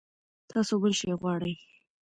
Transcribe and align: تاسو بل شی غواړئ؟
تاسو 0.51 0.73
بل 0.81 0.93
شی 0.99 1.09
غواړئ؟ 1.21 1.53